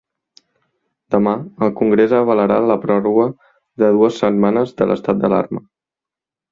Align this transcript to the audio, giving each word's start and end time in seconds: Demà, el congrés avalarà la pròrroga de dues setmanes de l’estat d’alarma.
Demà, 1.15 1.33
el 1.67 1.73
congrés 1.81 2.17
avalarà 2.21 2.59
la 2.73 2.79
pròrroga 2.87 3.29
de 3.85 3.95
dues 4.01 4.19
setmanes 4.25 4.77
de 4.83 4.93
l’estat 4.93 5.23
d’alarma. 5.23 5.65